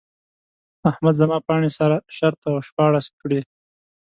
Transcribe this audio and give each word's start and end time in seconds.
احمد 0.89 1.15
زما 1.21 1.37
پاڼې 1.47 1.69
سره 1.79 1.95
شرت 2.15 2.39
او 2.49 2.55
شپاړس 2.67 3.05
کړې. 3.21 3.39